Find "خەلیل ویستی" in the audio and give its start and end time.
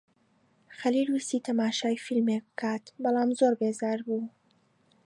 0.77-1.43